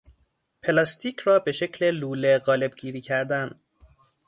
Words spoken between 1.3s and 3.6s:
به شکل لوله قالبگیری کردن